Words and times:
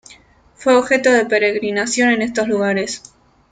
Fue 0.55 0.75
objeto 0.75 1.11
de 1.11 1.27
peregrinación 1.27 2.09
en 2.09 2.23
estos 2.23 2.47
lugares. 2.47 3.03